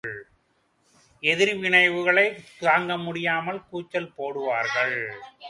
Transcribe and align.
எதிர்விளைவுகளைத் 1.23 2.41
தாங்கமுடியாமல் 2.59 3.61
கூச்சல் 3.69 4.11
போடுவார்கள்! 4.17 4.97